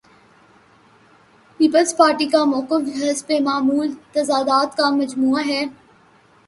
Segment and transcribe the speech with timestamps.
[1.59, 5.63] Peoples Party کا موقف حسب معمول تضادات کا مجموعہ ہے۔